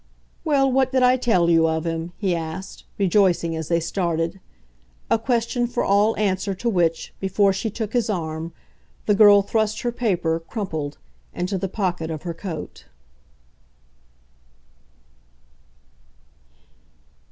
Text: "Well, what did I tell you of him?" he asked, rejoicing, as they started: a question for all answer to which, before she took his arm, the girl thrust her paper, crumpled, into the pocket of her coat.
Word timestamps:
"Well, 0.43 0.71
what 0.71 0.91
did 0.91 1.03
I 1.03 1.15
tell 1.15 1.47
you 1.47 1.67
of 1.67 1.85
him?" 1.85 2.13
he 2.17 2.33
asked, 2.35 2.85
rejoicing, 2.97 3.55
as 3.55 3.67
they 3.67 3.79
started: 3.79 4.39
a 5.11 5.19
question 5.19 5.67
for 5.67 5.83
all 5.83 6.17
answer 6.17 6.55
to 6.55 6.67
which, 6.67 7.13
before 7.19 7.53
she 7.53 7.69
took 7.69 7.93
his 7.93 8.09
arm, 8.09 8.51
the 9.05 9.13
girl 9.13 9.43
thrust 9.43 9.81
her 9.81 9.91
paper, 9.91 10.39
crumpled, 10.39 10.97
into 11.35 11.55
the 11.59 11.69
pocket 11.69 12.09
of 12.09 12.23
her 12.23 12.33
coat. 12.33 12.85